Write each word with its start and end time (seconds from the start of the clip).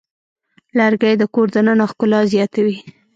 لرګی 0.77 1.13
د 1.17 1.23
کور 1.33 1.47
دننه 1.55 1.85
ښکلا 1.91 2.19
زیاتوي. 2.33 2.77